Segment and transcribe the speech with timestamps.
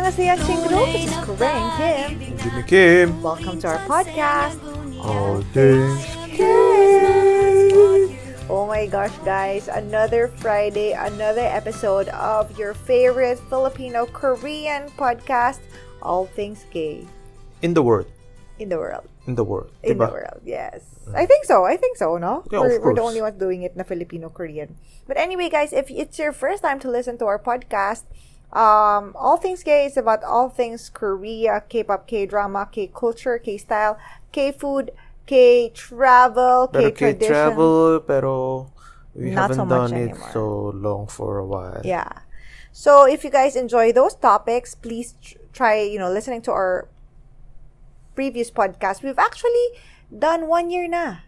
[0.00, 0.80] Annyeonghaseyo, Chingru.
[0.88, 2.08] This is Corinne Kim.
[2.40, 3.20] Jimmy Kim.
[3.20, 4.56] Welcome to our podcast.
[4.96, 6.00] Oh, All things
[8.48, 9.68] Oh my gosh, guys.
[9.68, 15.60] Another Friday, another episode of your favorite Filipino Korean podcast,
[16.00, 17.04] All Things Gay
[17.60, 18.08] in the world.
[18.56, 19.04] in the world.
[19.28, 19.68] In the world.
[19.84, 20.08] In diba?
[20.08, 20.80] the world, yes.
[21.12, 21.64] I think so.
[21.68, 22.44] I think so, no?
[22.48, 24.76] Yeah, we're, of we're the only ones doing it na Filipino-Korean.
[25.08, 28.04] But anyway, guys, if it's your first time to listen to our podcast,
[28.52, 33.98] um, All Things Gay is about all things Korea, K-pop, K-drama, K-culture, K-style,
[34.32, 34.90] K-food,
[35.26, 37.28] K-travel, Pero K-tradition.
[37.30, 38.66] K-travel, pero
[39.14, 40.30] we Not haven't much done it anymore.
[40.32, 41.80] so long for a while.
[41.84, 42.10] Yeah.
[42.72, 46.88] So if you guys enjoy those topics, please tr- try, you know, listening to our
[48.14, 49.02] previous podcast.
[49.02, 49.78] We've actually
[50.10, 51.22] done one year na.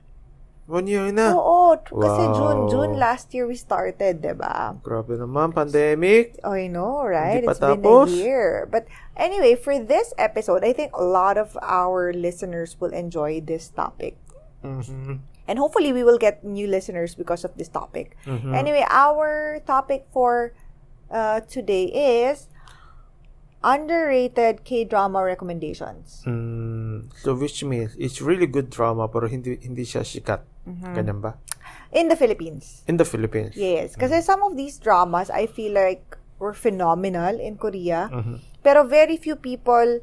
[0.67, 1.35] One year na.
[1.35, 4.77] Oo, t- kasi June, June last year we started, 'di ba?
[4.83, 6.37] Grabe naman, pandemic.
[6.45, 7.45] Oh, I know, right?
[7.45, 8.69] Hindi It's been a year.
[8.71, 13.73] But anyway, for this episode, I think a lot of our listeners will enjoy this
[13.73, 14.17] topic.
[14.63, 15.25] Mhm.
[15.49, 18.15] And hopefully we will get new listeners because of this topic.
[18.25, 18.55] Mhm.
[18.55, 20.55] Anyway, our topic for
[21.13, 22.49] uh, today is
[23.63, 26.23] underrated K-drama recommendations.
[26.27, 30.43] Mm, so which means it's really good drama pero hindi hindi siya sikat.
[30.67, 30.95] Mm-hmm.
[30.95, 31.39] Ganyan ba?
[31.93, 32.83] In the Philippines.
[32.89, 33.53] In the Philippines.
[33.57, 33.97] Yes.
[33.97, 38.09] Kasi some of these dramas, I feel like were phenomenal in Korea.
[38.11, 38.41] Mhm.
[38.65, 40.01] Pero very few people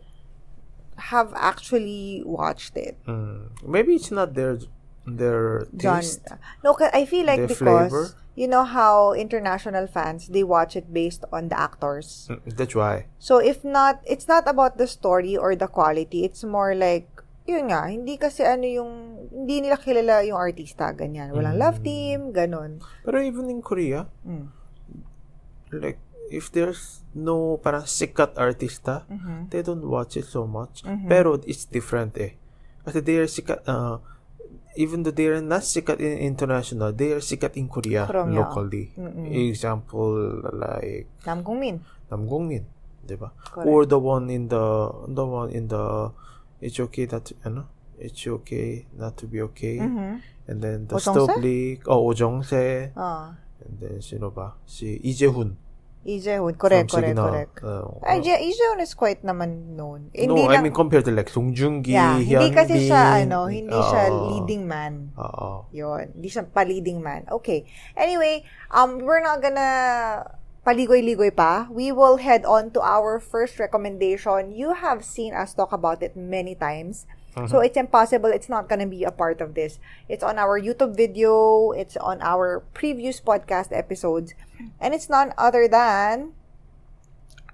[1.11, 2.95] have actually watched it.
[3.07, 3.49] Mm.
[3.65, 4.59] Maybe it's not their
[5.09, 5.99] their John.
[6.05, 6.27] taste.
[6.63, 8.13] No, 'cause I feel like because flavor?
[8.35, 12.29] you know how international fans they watch it based on the actors.
[12.29, 13.07] Mm, That's why.
[13.17, 16.23] So if not, it's not about the story or the quality.
[16.23, 17.09] It's more like
[17.49, 18.91] yun nga, hindi kasi ano yung
[19.33, 21.33] hindi nila kilala yung artista ganyan.
[21.33, 22.79] Walang love team, ganun.
[23.01, 24.47] Pero even in Korea, Mm.
[25.73, 25.97] like
[26.29, 29.49] if there's no parang sikat artista, Mhm.
[29.49, 30.85] they don't watch it so much.
[30.85, 31.09] Mhm.
[31.09, 32.37] Pero it's different eh.
[32.85, 33.97] Kasi they are sikat, uh,
[34.77, 38.29] even though they are not sikat in international, they are sikat in Korea Korea.
[38.29, 38.93] locally.
[38.93, 39.25] Mm-mm.
[39.49, 40.13] Example
[40.53, 41.81] like Nam Kung Min.
[42.09, 42.65] Nam Gongmin,
[43.05, 43.29] 'di ba?
[43.53, 43.69] Correct.
[43.69, 44.65] Or the one in the
[45.09, 46.09] the one in the
[46.61, 47.67] it's okay that ano?
[47.99, 49.79] It's okay not to be okay.
[49.79, 50.23] Mhm.
[50.47, 51.03] And then the Oh
[51.37, 52.95] League, oh, Oh Jong-se.
[52.95, 53.35] Ah.
[53.59, 54.55] And then sino ba?
[54.65, 54.97] Si.
[56.07, 56.55] Lee Jae-hoon.
[56.55, 57.27] Correct, correct, Signal.
[57.27, 57.55] correct.
[57.59, 60.07] Uh, Ay, Lee Lee Jae-hoon is quite naman known.
[60.07, 63.51] no, Hindi I lang- mean compared to like Song Joong-gi, yeah, hindi kasi siya, ano,
[63.51, 64.31] hindi siya Oo.
[64.31, 65.11] leading man.
[65.19, 65.67] Oo.
[65.75, 66.15] Yun.
[66.15, 67.27] Hindi siya pa-leading man.
[67.27, 67.67] Okay.
[67.99, 70.23] Anyway, um, we're not gonna
[70.65, 71.67] paligoy-ligoy pa.
[71.71, 74.51] We will head on to our first recommendation.
[74.51, 77.07] You have seen us talk about it many times.
[77.47, 79.79] So it's impossible it's not gonna be a part of this.
[80.11, 84.35] It's on our YouTube video, it's on our previous podcast episodes,
[84.81, 86.35] and it's none other than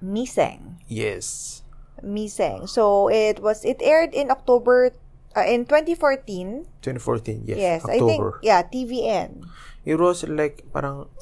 [0.02, 0.82] Miseng.
[0.90, 1.62] Yes.
[2.02, 2.66] Miseng.
[2.66, 4.90] So it was it aired in October
[5.38, 6.66] uh, in 2014.
[6.82, 7.58] 2014, yes.
[7.58, 8.40] Yes, I think October.
[8.42, 9.46] yeah, TVN.
[9.86, 11.14] It was like parang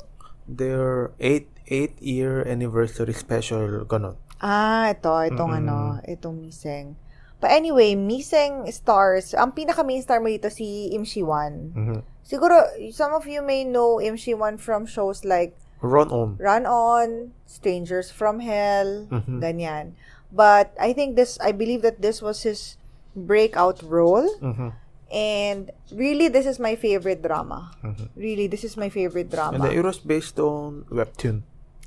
[0.48, 4.16] their 8 8 year anniversary special ganon.
[4.44, 7.00] Ah, ito, itong ano, itong Miseng.
[7.40, 11.72] But anyway, Miseng stars, ang pinaka main star mo dito si Im Shi-wan.
[11.76, 12.00] Mhm.
[12.24, 12.56] Siguro,
[12.92, 16.40] some of you may know Im Shi-wan from shows like Run on.
[16.40, 19.44] Run On, Strangers from Hell, Mhm.
[19.44, 19.86] ganyan.
[20.32, 22.80] But I think this, I believe that this was his
[23.16, 24.24] breakout role.
[24.40, 24.72] Mhm.
[25.12, 27.76] And really, this is my favorite drama.
[27.84, 28.16] Mhm.
[28.16, 29.60] Really, this is my favorite And drama.
[29.68, 31.44] then it was based on webtoon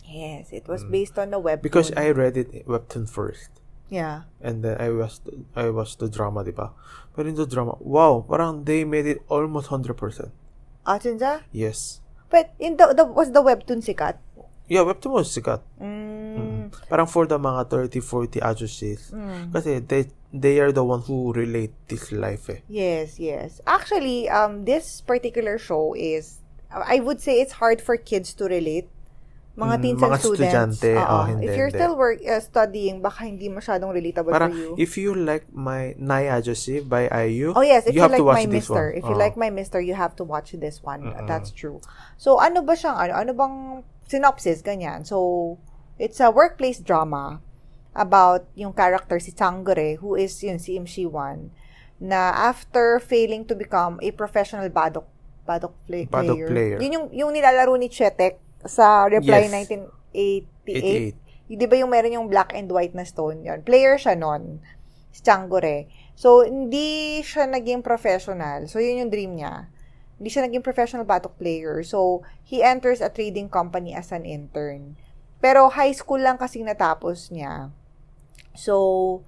[0.09, 1.61] yes, it was based on the web.
[1.61, 1.63] Mm.
[1.63, 3.51] because I read it webtoon first.
[3.91, 4.27] Yeah.
[4.43, 5.23] And then I watched
[5.55, 6.73] I watched the drama, di ba?
[7.15, 9.95] But in the drama, wow, parang they made it almost 100%.
[10.87, 11.43] Ah, 진짜?
[11.53, 12.01] Yes.
[12.31, 14.19] But in the, the was the webtoon sikat?
[14.67, 15.63] Yeah, webtoon was sikat.
[15.79, 19.15] Mm, Parang for the mga 30, 40 agencies.
[19.15, 19.55] mm.
[19.55, 22.67] Kasi they, they are the one who relate this life eh.
[22.67, 23.63] Yes, yes.
[23.67, 28.91] Actually, um, this particular show is, I would say it's hard for kids to relate.
[29.57, 30.45] Mga Mm, teens mga and students.
[30.77, 31.09] estudyante, Oo.
[31.09, 31.81] oh, hindi, if you're hindi.
[31.81, 34.71] still work, uh, studying, baka hindi masyadong relatable Parang for you.
[34.77, 38.29] if you like my Nai Agency by IU, Oh yes, if you, have like to
[38.29, 39.01] watch my this Mister, one.
[39.01, 39.25] if you Oo.
[39.25, 41.09] like my Mister, you have to watch this one.
[41.25, 41.81] That's true.
[42.21, 43.13] So ano ba siyang ano?
[43.17, 43.55] Ano bang
[44.05, 45.09] synopsis ganyan?
[45.09, 45.57] So
[45.97, 47.41] it's a workplace drama
[47.97, 51.49] about yung character si Changgure who is yun si Im Shi-wan
[51.97, 55.09] na after failing to become a professional badok
[55.49, 56.77] badok play, Badok player.
[56.77, 59.69] Yun yung yung nilalaro ni Chetek sa Reply Yes.
[60.65, 61.15] 1988.
[61.53, 63.63] Yung, Di ba yung meron yung black and white na stone yun?
[63.63, 64.59] Player siya nun.
[65.15, 65.87] Si Changgure.
[66.17, 68.67] So, hindi siya naging professional.
[68.67, 69.69] So, yun yung dream niya.
[70.17, 71.85] Hindi siya naging professional batok player.
[71.85, 74.97] So, he enters a trading company as an intern.
[75.39, 77.69] Pero high school lang kasing natapos niya.
[78.57, 79.21] So,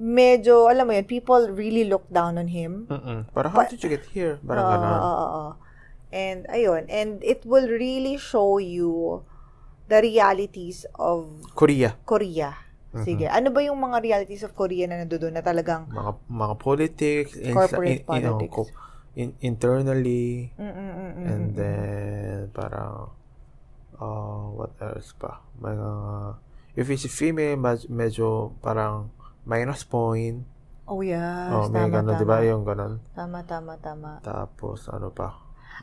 [0.00, 2.88] medyo, alam mo yun, people really look down on him.
[2.88, 3.28] Mm-mm.
[3.30, 4.40] Parang, how did you get here?
[4.42, 4.98] Parang Oo, ganun.
[4.98, 5.44] oo, oo.
[6.12, 9.24] And, ayun, and it will really show you
[9.88, 11.26] the realities of
[11.56, 11.96] Korea.
[12.04, 12.52] Korea.
[12.92, 13.24] Sige.
[13.24, 13.38] Mm-hmm.
[13.40, 17.32] Ano ba yung mga realities of Korea na nandoon na talagang Mga, mga politics.
[17.40, 18.68] in- Corporate in- you know, politics.
[18.68, 18.72] co-
[19.16, 20.52] in- internally.
[20.60, 21.24] Mm-mm-mm-mm.
[21.24, 23.08] And then, parang,
[23.96, 25.40] uh, what else pa?
[25.56, 25.88] Mga,
[26.76, 29.08] if it's a female, med- medyo parang
[29.48, 30.44] minus point.
[30.84, 31.48] Oh, yes.
[31.48, 32.20] oh, may tama, ganun, tama.
[32.20, 32.36] di ba?
[32.44, 33.00] Yung ganun.
[33.16, 34.20] Tama, tama, tama.
[34.20, 35.32] Tapos, ano pa?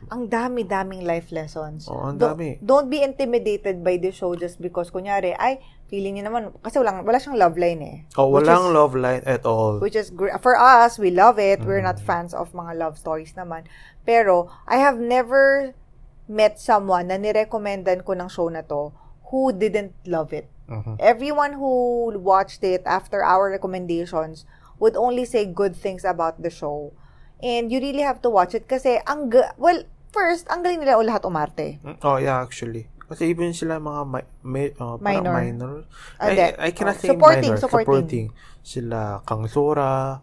[0.08, 1.84] Ang dami-daming life lessons.
[1.84, 2.56] Oo, ang Do- dami.
[2.58, 7.04] Don't be intimidated by the show just because, kunyari, ay, feeling niyo naman, kasi walang,
[7.04, 7.96] wala siyang love line eh.
[8.16, 9.76] Oh, walang is- love line at all.
[9.76, 10.32] Which is great.
[10.40, 11.60] For us, we love it.
[11.60, 11.92] We're Mm-hmm.
[11.92, 13.68] not fans of mga love stories naman.
[14.02, 15.76] Pero, I have never
[16.24, 18.94] met someone na nirekomendan ko ng show na to
[19.28, 20.48] who didn't love it.
[20.66, 20.96] Mhm.
[21.02, 21.74] Everyone who
[22.16, 24.46] watched it after our recommendations
[24.78, 26.94] would only say good things about the show.
[27.40, 30.96] And you really have to watch it kasi ang ga- well, first, ang galing nila
[30.96, 31.80] o lahat umarte.
[31.80, 32.86] Mm, Oh, yeah, actually.
[33.04, 35.34] Kasi even sila mga mi- mi- uh, Minor.
[35.34, 35.72] minor.
[36.16, 36.54] Ah, I.
[36.58, 37.58] I cannot Oh, say supporting, minor.
[37.58, 37.86] supporting.
[37.86, 38.26] supporting.
[38.62, 40.20] Sila Kang Sora,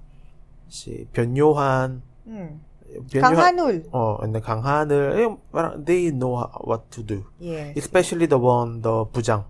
[0.66, 1.90] si Pyun Yohan,
[2.24, 2.64] Hmm.
[3.12, 3.84] Kang Hanul.
[3.92, 5.12] Oh, and the Kang Hanul.
[5.12, 7.28] Ayun, parang they know what to do.
[7.38, 7.76] Yes.
[7.76, 9.44] Especially the one, the Bujang.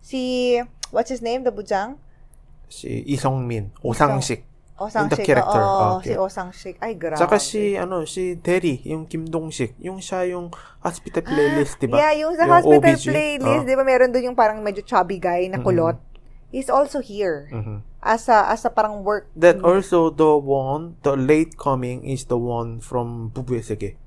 [0.00, 0.54] Si,
[0.90, 1.42] what's his name?
[1.42, 1.98] The Bujang?
[2.68, 3.74] Si Isong Min.
[3.82, 4.46] Osang Sik.
[4.80, 5.28] Osang Yung the Shik.
[5.28, 5.60] character.
[5.60, 6.08] Oo, Okay.
[6.08, 6.76] si Osang Shik.
[6.80, 7.20] Ay, grabe.
[7.20, 9.76] Saka si, ano, si Terry, yung Kim Dong Sik.
[9.78, 10.48] Yung siya yung
[10.80, 11.94] hospital playlist, di ba?
[11.94, 13.04] Ah, Yeah, yung sa hospital OBG.
[13.06, 13.68] playlist, Oh.
[13.68, 16.00] di ba meron doon yung parang medyo chubby guy na kulot.
[16.48, 17.46] He's also here.
[17.46, 17.84] Mhm.
[18.00, 19.28] As a, as a parang work.
[19.32, 24.00] Then also the one, the late coming is the one from Bubuye Sege.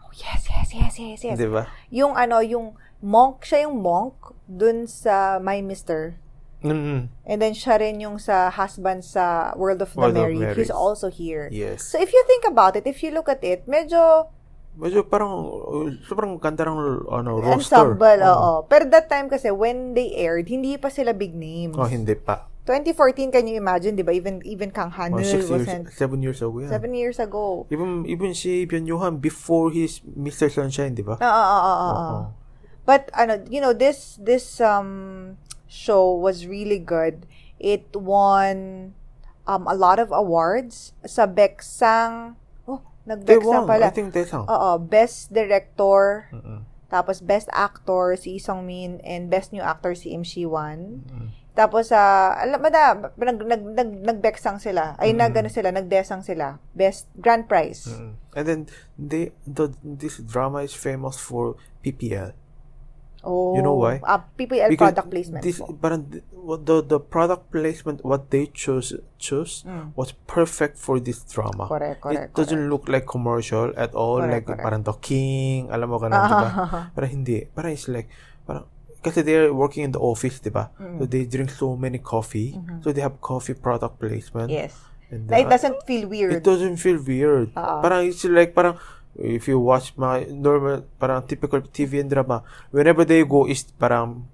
[0.00, 1.36] Oh, yes, yes, yes, yes, yes.
[1.36, 1.66] Di ba?
[1.90, 4.14] Yung ano, yung monk, siya yung monk
[4.46, 6.16] dun sa My Mister.
[6.64, 7.08] Mm-mm.
[7.24, 10.40] And then siya rin yung sa husband sa World of the World of Married.
[10.40, 10.56] Married.
[10.56, 11.48] He's also here.
[11.52, 11.84] Yes.
[11.84, 14.32] So if you think about it, if you look at it, medyo
[14.76, 17.96] Medyo parang, uh, sobrang ganda ng ano, roster.
[17.96, 18.28] ensemble, Oo.
[18.28, 18.52] oo.
[18.68, 21.72] Pero that time kasi, when they aired, hindi pa sila big names.
[21.80, 22.44] Oh, hindi pa.
[22.68, 24.12] 2014, can you imagine, di ba?
[24.12, 26.68] Even, even Kang Oh, Hanul six years, wasn't, seven years ago yan.
[26.68, 27.64] seven years ago.
[27.72, 30.52] Even, even si Byun Johan before his Mr.
[30.52, 31.16] Sunshine, di ba?
[31.16, 31.96] Oo, oo, oo, oo.
[31.96, 32.20] Oo.
[32.84, 35.40] But, ano, you know, this, this, um,
[35.76, 37.28] show was really good.
[37.60, 38.92] It won,
[39.44, 43.88] um, a lot of awards sa Beksang, oh, nag-Beksang pala.
[43.88, 44.48] I think they sang.
[44.48, 46.64] Oo, Best Director, Mm-mm.
[46.88, 51.04] tapos Best Actor si Song Min, and Best New Actor si Im Shi-wan.
[51.04, 51.28] Mm.
[51.56, 54.92] Tapos, sa alam mo na, nag, nag, nag, nagbeksang sila.
[55.00, 55.24] Ay, Mm.
[55.24, 56.60] nag, ano sila, nagdesang sila.
[56.76, 57.88] Best Grand Prize.
[57.88, 58.12] Mm.
[58.36, 58.60] And then,
[59.00, 62.36] they, the, this drama is famous for PPL.
[63.26, 63.58] Oh.
[63.58, 63.98] You know why?
[64.06, 65.42] Ah, PPL Because product placement.
[65.42, 65.74] This, po.
[65.74, 69.90] parang, the, the product placement, what they chose, chose Mm.
[69.98, 71.66] was perfect for this drama.
[71.66, 74.22] Correct, correct, It doesn't look like commercial at all.
[74.22, 74.62] Correct, like, correct.
[74.62, 76.50] parang The King, alam mo ganun, di ba?
[76.94, 77.50] Parang hindi.
[77.50, 78.06] Parang it's like,
[78.46, 78.70] parang,
[79.02, 80.70] kasi they're working in the office, di ba?
[80.78, 81.02] Mm.
[81.02, 82.54] So they drink so many coffee.
[82.86, 84.54] So they have coffee product placement.
[84.54, 84.70] Mm-hmm.
[84.70, 84.78] Yes.
[85.10, 86.34] And Na it doesn't feel weird.
[86.34, 87.54] It doesn't feel weird.
[87.54, 87.74] Oo.
[87.82, 88.78] Parang it's like, parang,
[89.16, 94.28] if you watch my normal, parang typical TV and drama, whenever they go is parang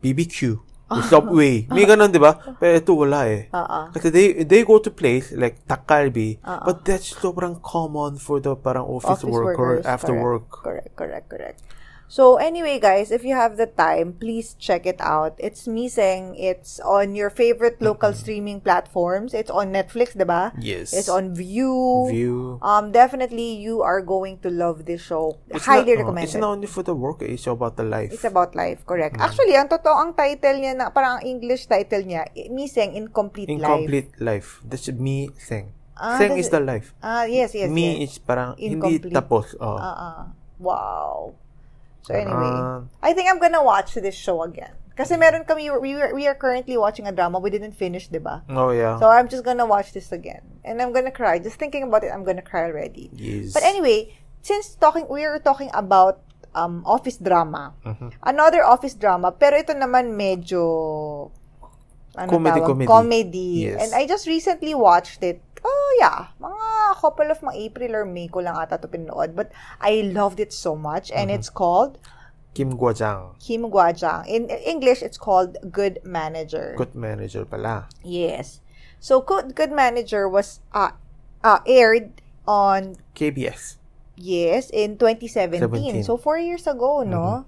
[0.00, 1.00] BBQ, Ah.
[1.00, 1.64] Subway.
[1.72, 2.36] May ganun, di ba?
[2.60, 3.48] Pero ito wala eh.
[3.56, 3.88] Oo.
[3.88, 6.60] Kasi they they go to place like Takalbi, Oo.
[6.60, 9.88] but that's sobrang common for the parang office, Office worker workers.
[9.88, 10.44] after correct, work.
[10.52, 11.58] Correct, correct, correct.
[12.14, 15.34] So anyway, guys, if you have the time, please check it out.
[15.42, 16.38] It's Miseng.
[16.38, 19.34] It's on your favorite local streaming platforms.
[19.34, 20.54] It's on Netflix, diba?
[20.62, 20.94] Yes.
[20.94, 22.06] It's on View.
[22.06, 22.62] View.
[22.62, 25.42] Um, definitely, you are going to love this show.
[25.50, 26.30] It's Highly not, oh, recommended.
[26.30, 28.14] It's not only for the worker, it's about the life.
[28.14, 29.18] It's about life, correct.
[29.18, 29.26] Mm.
[29.26, 33.50] Actually, ang totoo, ang title niya, na, parang ang English title niya, i- Miseng Incomplete,
[33.50, 33.58] Life.
[33.58, 34.62] Incomplete life.
[34.62, 35.74] That's me, Seng.
[35.98, 36.94] Ah, Seng is the life.
[37.02, 38.14] Ah, yes, yes, me yes.
[38.14, 39.10] is parang hindi Incomplete.
[39.18, 39.58] tapos.
[39.58, 39.82] Oh.
[39.82, 40.30] Ah.
[40.62, 41.42] Wow.
[42.04, 42.84] So anyway, Ah.
[43.00, 44.76] I think I'm gonna watch this show again.
[44.94, 47.42] Kasi meron kami, we, we are currently watching a drama.
[47.42, 48.46] We didn't finish, di ba?
[48.46, 48.94] oh, yeah.
[49.02, 50.44] So I'm just gonna watch this again.
[50.62, 51.42] And I'm gonna cry.
[51.42, 53.10] Just thinking about it, I'm gonna cry already.
[53.10, 53.50] yes.
[53.50, 56.22] But anyway, since talking, we are talking about
[56.54, 57.74] um, office drama.
[57.82, 58.14] Mhm.
[58.22, 60.62] Another office drama, pero ito naman medyo
[62.14, 62.68] ano Comedy, tawag?
[62.70, 62.86] comedy.
[62.86, 63.50] Comedy.
[63.66, 63.78] Yes.
[63.82, 65.42] And I just recently watched it.
[65.66, 66.30] Oh, yeah.
[66.38, 66.63] Mga
[66.94, 69.34] couple of mga April or May ko lang ata ito pinanood.
[69.34, 69.50] But
[69.82, 71.10] I loved it so much.
[71.10, 71.38] And Mm-hmm.
[71.42, 71.98] it's called
[72.54, 73.34] Kim Guajang.
[73.42, 74.22] Kim Guajang.
[74.30, 76.78] In English, it's called Good Manager.
[76.78, 77.90] Good manager pala.
[78.06, 78.62] Yes.
[79.02, 80.94] So, Good, Good Manager was uh,
[81.42, 83.76] uh, aired on KBS.
[84.16, 85.60] Yes, in 2017.
[85.60, 86.06] 17.
[86.06, 87.44] So, four years ago, no?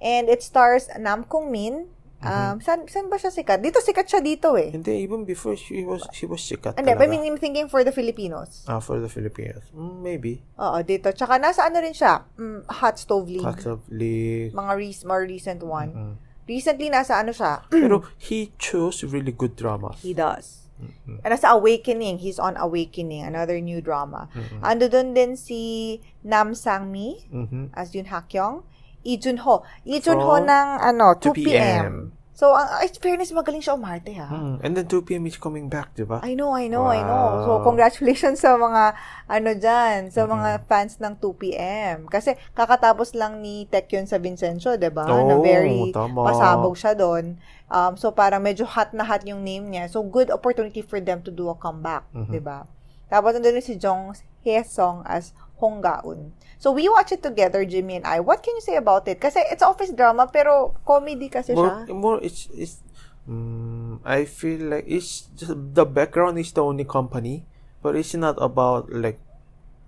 [0.00, 3.60] And it stars Nam Kong Min Um, saan, saan ba siya sikat?
[3.60, 4.72] Dito sikat siya dito eh.
[4.72, 7.04] Hindi, even before she was she was sikat Hindi, talaga.
[7.04, 8.64] I mean, I'm thinking for the Filipinos.
[8.64, 9.68] Ah, for the Filipinos.
[9.70, 10.40] Mm, maybe.
[10.56, 11.12] Oo, dito.
[11.12, 13.44] Tsaka nasa ano rin siya, mm, Hot Stove League.
[13.44, 14.56] Lots of league.
[14.56, 15.90] Mga re- more recent one.
[15.92, 16.14] Mm.
[16.46, 20.00] Recently, nasa ano siya, Pero he chose really good dramas.
[20.00, 20.64] he does.
[21.08, 24.28] And nasa Awakening, he's on Awakening, another new drama.
[24.60, 27.72] Ando doon din si Nam Sang-mi Mhm.
[27.72, 28.60] as Yoon Ha-kyung.
[29.06, 29.62] Lee Jun-ho.
[29.86, 31.46] Lee Jun-ho ng ano, 2 2 p.m.
[31.46, 31.94] p.m..
[32.36, 34.28] So, ang ay, fairness, magaling siya umarte ha.
[34.28, 34.60] Mm.
[34.60, 35.24] And then 2 p.m.
[35.24, 36.20] is coming back, di ba?
[36.20, 37.40] I know, I know, I know.
[37.48, 37.64] So, Wow.
[37.64, 38.92] congratulations sa mga,
[39.24, 42.04] ano dyan, sa mga fans ng 2PM.
[42.12, 45.08] Kasi, kakatapos lang ni Taekyon sa Vincenzo, di ba?
[45.08, 46.28] na Oo, very tama.
[46.28, 47.40] pasabog siya doon.
[47.72, 49.88] Um, so, parang medyo hot na hot yung name niya.
[49.88, 52.68] So, good opportunity for them to do a comeback, di ba?
[53.08, 54.12] Tapos, nandun si Jong
[54.44, 56.32] Hye-song as Hong Gaun.
[56.58, 58.20] So, we watch it together, Jimmy and I.
[58.20, 59.20] What can you say about it?
[59.20, 61.88] Kasi, it's office drama, pero comedy kasi siya.
[61.88, 62.80] more, more it's, it's
[63.28, 67.44] mm, I feel like it's just the background is the only company,
[67.82, 69.18] but it's not about like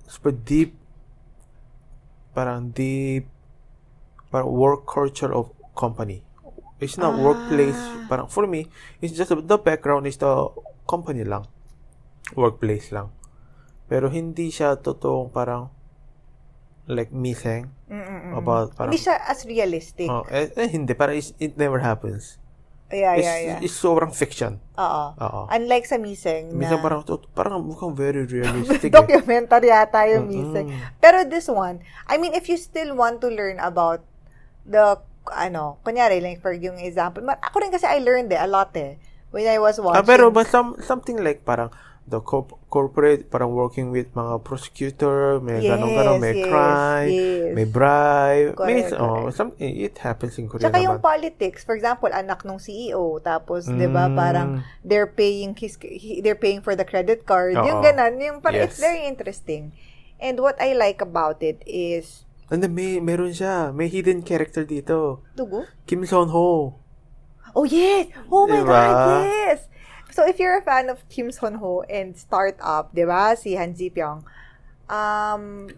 [0.06, 0.74] super deep,
[2.34, 3.28] parang deep,
[4.30, 6.22] parang work culture of company.
[6.78, 7.74] It's not workplace.
[7.74, 8.06] Ah.
[8.06, 8.70] Parang for me,
[9.02, 10.46] it's just the background is the
[10.86, 11.46] company lang,
[12.38, 13.10] workplace lang.
[13.88, 15.72] Pero hindi siya totoong parang
[16.88, 18.32] like missing Mm-mm-mm.
[18.36, 20.08] about parang Hindi siya as realistic.
[20.08, 20.92] Oh, eh, eh, hindi.
[20.92, 22.40] Parang it never happens.
[22.88, 23.58] Yeah, It's, yeah, yeah.
[23.60, 24.64] it's sobrang fiction.
[24.80, 25.04] Oo.
[25.20, 25.40] Oo.
[25.52, 27.04] Unlike sa Miseng na Minsan parang,
[27.36, 28.88] parang mukhang very realistic.
[28.88, 28.92] eh.
[29.04, 30.24] documentary yata yung.
[30.24, 30.72] Miseng.
[30.96, 34.00] Pero this one, I mean, if you still want to learn about
[34.64, 34.96] the,
[35.28, 38.96] ano, kunyari, like for yung example, ako rin kasi I learned eh, a lot eh,
[39.36, 40.00] when I was watching.
[40.00, 41.68] Ah, pero but some, something like parang
[42.08, 47.52] the corp- corporate, parang working with mga prosecutor, may Yes, ganun, may yes, crime, yes.
[47.52, 48.48] may bribe.
[48.58, 49.36] may, Correct, oh, correct.
[49.36, 51.04] some, it happens in Korea yung naman.
[51.04, 54.16] politics, for example, anak ng CEO, tapos, di ba, Mm.
[54.16, 54.48] parang
[54.80, 57.52] they're paying his, he- they're paying for the credit card.
[57.54, 57.84] Yung Oo.
[57.84, 58.84] ganan, yung parang, it's Yes.
[58.84, 59.72] very interesting.
[60.16, 64.64] And what I like about it is, And then may, meron siya, may hidden character
[64.64, 65.20] dito.
[65.36, 65.68] Tugo?
[65.84, 66.80] Kim Son Ho.
[67.52, 68.08] Oh, yes!
[68.28, 68.68] Oh my Diba?
[68.68, 69.68] God, yes!
[70.18, 73.70] So, if you're a fan of Kim Son Ho and Startup, di ba, si Han
[73.70, 74.26] Ji Pyong,
[74.90, 75.70] um,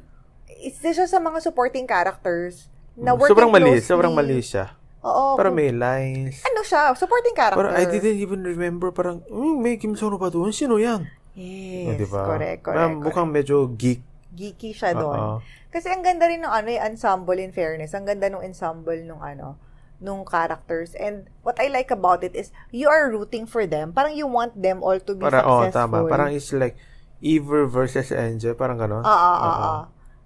[0.65, 3.85] isa siya sa mga supporting characters na working Sobrang mali, closely.
[3.85, 4.73] sobrang mali siya.
[5.05, 5.37] Oo.
[5.37, 6.41] Parang may lines.
[6.41, 6.89] Ano siya?
[6.97, 7.61] Supporting character.
[7.61, 10.57] Parang I didn't even remember parang, mm, may Kim Son Ho pa doon.
[10.57, 11.05] Sino yan?
[11.37, 12.25] Yes, diba?
[12.25, 14.01] correct, correct, Parang mukhang medyo geek.
[14.33, 15.21] Geeky siya doon.
[15.21, 15.37] Oo.
[15.69, 17.93] Kasi ang ganda rin ng ano, yung ensemble in fairness.
[17.93, 19.61] Ang ganda ng ensemble nung ano,
[20.01, 20.97] nung characters.
[20.97, 23.93] And what I like about it is you are rooting for them.
[23.93, 26.03] Parang you want them all to be Parang, oh, successful.
[26.03, 26.09] tama.
[26.09, 26.75] Parang it's like
[27.21, 28.57] Eve versus Angel.
[28.57, 29.05] Parang gano'n.
[29.05, 29.81] Oo, oo, oo.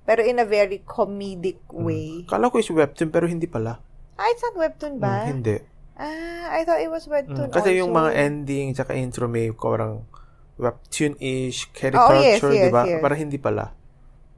[0.04, 2.22] Pero in a very comedic way.
[2.24, 3.80] Kala ko is webtoon pero hindi pala.
[4.14, 5.26] Ah, it's not webtoon ba?
[5.26, 5.56] Mm, hindi.
[5.94, 7.80] Ah, I thought it was webtoon Mm, Kasi also.
[7.82, 10.06] yung mga ending tsaka intro may parang
[10.54, 11.70] webtoon-ish Oh,
[12.14, 12.82] yes, caricature, yes, di ba?
[12.86, 13.00] yes.
[13.02, 13.74] Parang hindi pala.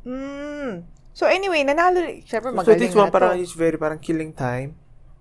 [0.06, 0.86] Mm.
[1.12, 2.00] So anyway, nanalo.
[2.22, 4.76] Siyempre, So magaling this one parang is very parang killing time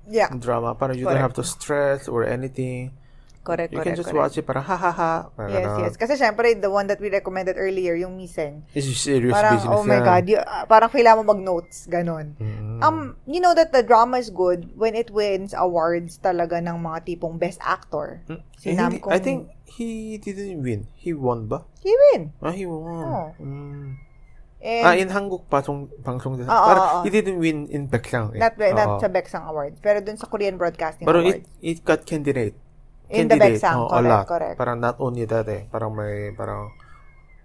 [0.07, 0.29] Yeah.
[0.31, 0.73] drama.
[0.73, 1.25] Parang you don't Correct.
[1.25, 2.93] have to stress or anything.
[3.45, 4.33] Correct, You correct, can just correct.
[4.33, 5.13] watch it parang ha ha ha.
[5.29, 5.93] Parang Yes, yes.
[6.01, 8.65] Kasi syempre, the one that we recommended earlier, yung Miseng.
[8.73, 10.05] It's serious Parang, business oh my yan.
[10.05, 12.33] God, you, ah, parang kailangan mo mag-notes, ganon.
[12.41, 12.81] Mm.
[12.81, 12.97] Um,
[13.29, 17.37] you know that the drama is good when it wins awards talaga ng mga tipong
[17.37, 18.25] best actor.
[18.25, 18.41] Mm.
[18.57, 20.89] Si Eh, Nam hindi- Kung- I think he didn't win.
[20.97, 21.69] He won ba?
[21.85, 22.33] He win.
[22.41, 22.81] Ah, he won.
[23.05, 23.29] Oh.
[23.37, 24.01] Mm.
[24.65, 27.03] And ah, in Hanguk pasong pangsong Oo, parang oo, oo.
[27.05, 28.33] he didn't win in Baeksang.
[28.33, 28.41] Eh.
[28.41, 29.01] not, not Oo.
[29.05, 31.45] sa Beksang Awards, pero dun sa Korean Broadcasting Pero Awards.
[31.61, 32.57] it, it got candidate.
[33.13, 34.25] In the Baeksang, a correct, lot.
[34.25, 34.55] correct.
[34.57, 35.69] Parang not only that eh.
[35.69, 36.73] Parang may, parang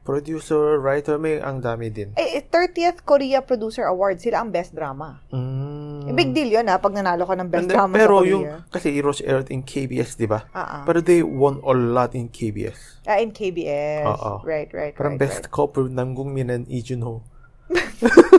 [0.01, 2.17] producer, writer, may ang dami din.
[2.17, 5.21] Eh, 30th Korea Producer Award, sila ang best drama.
[5.29, 5.90] Mm.
[6.07, 8.97] Eh, Big deal yun ha, pag nanalo ka ng best then- drama pero yung, kasi
[8.97, 10.47] it was aired in KBS, di ba?
[10.51, 10.83] Ah, ah.
[10.87, 13.03] Pero they won a lot in KBS.
[13.05, 14.07] Ah, in KBS.
[14.07, 14.41] Oo.
[14.41, 15.53] Right, right, Parang right, best right.
[15.53, 17.21] couple ng Gungmin and Lee Junho.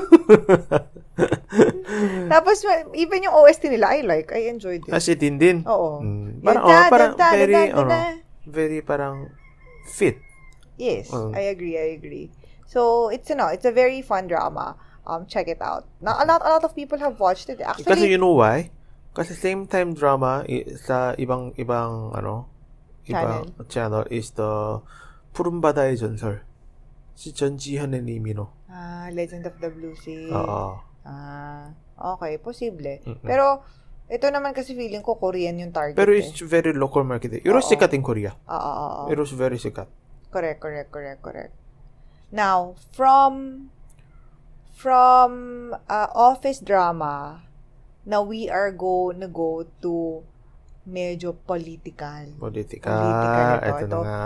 [2.32, 2.64] Tapos,
[2.96, 4.32] even yung OST nila, I like.
[4.32, 4.92] I enjoyed it.
[4.92, 5.64] Kasi din din.
[5.68, 6.00] Oo.
[6.02, 7.92] Mm, parang, oh, parang da, da, very, da, da, ano,
[8.48, 9.16] very parang
[9.86, 10.18] fit.
[10.80, 11.36] Yes, Mm.
[11.38, 12.32] I agree, I agree.
[12.66, 14.80] So, it's, know, it's a very fun drama
[15.11, 15.87] Um, check it out.
[16.03, 17.63] Now, a lot, a lot of people have watched it.
[17.63, 18.75] Kasi Actually, you know why?
[19.15, 22.51] Kasi same time drama i- sa ibang ibang ano
[23.07, 24.83] ibang channel, is the
[25.31, 26.43] 푸른 바다의 전설.
[27.15, 28.51] Si 전지현의 니미노.
[28.69, 30.29] ah, Legend of the Blue Sea.
[30.29, 30.77] Oo.
[31.07, 31.71] Ah,
[32.19, 32.99] okay, posible.
[33.07, 33.23] Mm-mm.
[33.23, 33.63] Pero,
[34.11, 35.97] ito naman kasi feeling ko Korean yung target.
[35.97, 36.21] Pero eh.
[36.21, 37.41] it's very local market.
[37.41, 37.73] It was Oo.
[37.73, 38.35] sikat in Korea.
[38.35, 39.09] Oo, oo, oo.
[39.09, 39.87] It was very sikat.
[40.35, 41.55] Correct, correct, correct, correct.
[42.29, 43.71] Now, from
[44.82, 45.32] from
[45.86, 47.46] uh, office drama,
[48.06, 50.26] now we are go na go to
[50.90, 52.34] medyo political.
[52.42, 52.90] Politika.
[52.90, 54.20] Political ito, Ito na nga.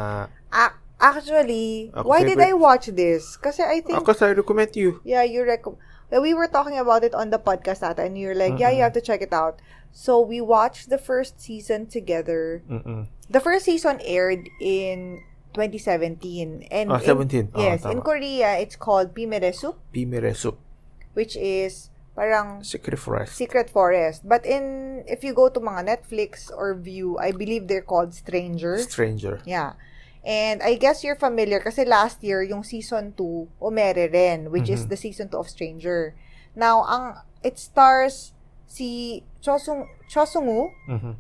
[0.56, 2.64] A- actually, Ako why did I favorite.
[2.64, 3.36] watch this?
[3.36, 5.04] Kasi I think, Ako sa recommend you.
[5.04, 5.84] yeah, you recommend,
[6.24, 8.96] we were talking about it on the podcast ata, and you're like, yeah, you have
[8.96, 9.60] to check it out.
[9.92, 12.64] So, we watched the first season together.
[12.68, 13.08] Mm-mm.
[13.32, 15.24] The first season aired in
[15.56, 16.68] 2017.
[16.70, 17.46] And Ah, in- 17.
[17.56, 17.92] Oo, yes, tama.
[17.96, 19.80] in Korea, it's called Pimire soup.
[21.16, 23.40] which is parang Secret forest.
[23.40, 24.28] Secret Forest.
[24.28, 28.76] But in if you go to mga Netflix or View, I believe they're called Stranger.
[28.84, 29.40] Stranger.
[29.48, 29.80] Yeah.
[30.26, 34.84] And I guess you're familiar kasi last year yung season 2 umere rin, which is
[34.84, 34.90] Mhm.
[34.92, 36.16] the season 2 of Stranger.
[36.52, 37.06] Now, ang
[37.44, 38.34] it stars
[38.66, 41.16] si Chosung Chosungu, Mhm.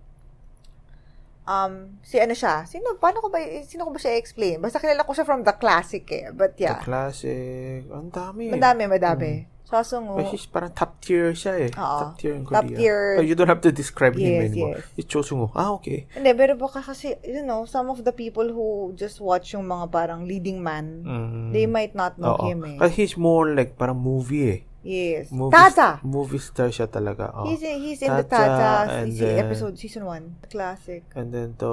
[1.45, 2.65] Um si ano siya?
[2.65, 4.59] Sino paano ko ba sino ko ba siya explain?
[4.59, 6.29] Basta kilala ko siya from the classic eh.
[6.29, 6.81] But The yeah.
[6.81, 7.85] classic.
[7.87, 8.49] Ang dami.
[8.49, 8.53] eh.
[8.53, 9.33] Madami, madami.
[9.65, 10.21] Chosungu.
[10.21, 11.71] But he's parang top tier siya eh.
[11.73, 11.97] Oo.
[12.05, 12.61] Top tier in Korea.
[12.61, 13.17] Top tier.
[13.17, 14.77] Oh, you don't have to describe him Yes, anymore.
[14.77, 14.93] yes.
[14.93, 15.49] It's Chosungu.
[15.57, 16.05] Ah, okay.
[16.13, 19.89] Hindi, pero baka kasi, you know, some of the people who just watch yung mga
[19.89, 21.49] parang leading man, Mm.
[21.49, 22.45] they might not know Oo.
[22.45, 22.77] him eh.
[22.77, 24.59] But he's more like parang movie eh.
[24.85, 25.33] Yes.
[25.33, 25.97] Movie, Taza!
[26.05, 27.33] Movie star siya talaga.
[27.33, 27.49] Oh.
[27.49, 30.45] He's in, he's in the Taza, Taza and season, then- episode, season 1.
[30.45, 31.01] Classic.
[31.17, 31.69] And then to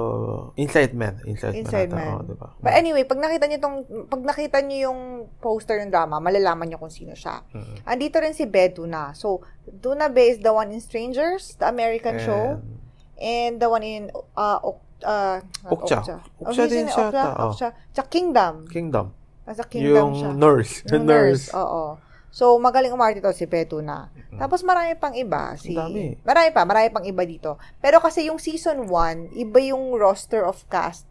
[0.57, 1.21] Inside Man.
[1.23, 2.01] Inside, Inside Man.
[2.01, 2.13] Man.
[2.17, 2.49] Oh, diba?
[2.57, 3.77] But anyway, pag nakita niyo tong
[4.09, 4.99] pag nakita niyo yung
[5.37, 7.45] poster ng drama, malalaman niyo kung sino siya.
[7.53, 7.85] Mm-mm.
[7.85, 9.13] Andito rin si Be Tuna.
[9.13, 9.45] So,
[9.77, 12.81] Tuna Be is the one in Strangers, the American show, And
[13.21, 15.37] and the one in uh, Ok- uh,
[15.69, 16.01] Okja.
[16.41, 17.53] Oh, Okja he's din in siya Okja, oh.
[17.53, 17.67] Okja.
[17.93, 18.65] Tsaka Kingdom.
[18.65, 19.13] Kingdom.
[19.45, 20.29] Nasa Kingdom yung siya.
[20.33, 20.73] nurse.
[20.81, 21.45] The Yung nurse.
[21.53, 22.01] Oo.
[22.33, 24.09] So, magaling umarte to si Petuna.
[24.41, 25.53] Tapos marami pang iba.
[25.53, 26.17] Si, dami.
[26.25, 26.65] Marami pa.
[26.65, 27.61] Marami pang iba dito.
[27.77, 31.05] Pero kasi yung season 1, iba yung roster of cast.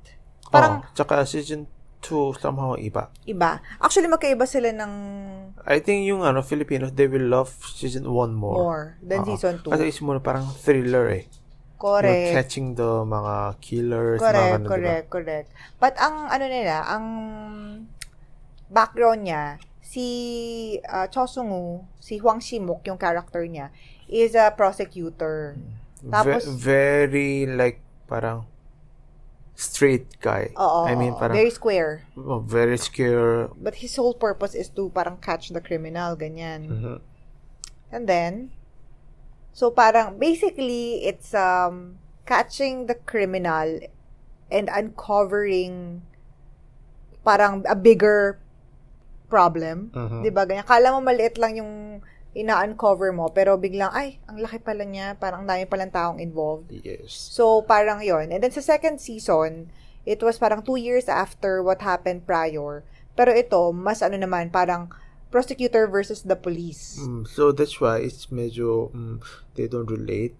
[0.50, 1.70] Parang oh, tsaka season
[2.02, 3.14] 2 somehow iba.
[3.22, 3.62] iba.
[3.78, 4.92] Actually, magkaiba sila ng
[5.62, 8.58] I think yung ano Filipinos they will love season 1 more.
[8.58, 9.38] more than Oo.
[9.38, 9.70] season 2.
[9.70, 11.30] Kasi it's more parang thriller eh.
[11.78, 12.34] Correct.
[12.34, 15.48] catching the mga killers, mga Correct, ganun, correct, correct.
[15.82, 17.04] But ang ano nila, ang
[18.70, 19.58] background niya,
[19.92, 20.08] si
[20.88, 23.68] uh, Cho Sung-woo, si Hwang Shimuk, yung character niya,
[24.08, 25.60] is a prosecutor.
[26.00, 28.48] Tapos- Ve- very like parang
[29.54, 30.50] straight guy.
[30.56, 30.88] Oo.
[30.88, 32.08] I mean parang very square.
[32.16, 33.52] oh, very scare.
[33.54, 36.60] But his whole purpose is to parang catch the criminal, ganyan.
[36.66, 36.96] Mhm.
[37.92, 38.50] And then,
[39.52, 43.84] so parang, basically, it's um catching the criminal
[44.48, 46.00] and uncovering
[47.22, 48.41] parang a bigger
[49.32, 49.88] problem.
[49.96, 50.20] Mhm.
[50.20, 50.44] 'Di ba?
[50.44, 50.68] Ganyan.
[50.68, 51.72] Kala mo maliit lang yung
[52.32, 56.72] ina-uncover mo, pero biglang, ay, ang laki pala niya, parang ang dami palang taong involved.
[56.72, 57.12] Yes.
[57.12, 59.68] So, parang yon And then sa second season,
[60.08, 62.88] it was parang two years after what happened prior.
[63.12, 64.88] Pero ito, mas ano naman, parang
[65.28, 67.00] prosecutor versus the police.
[67.00, 69.20] Mm, so that's why it's medyo mm,
[69.56, 70.36] they don't relate.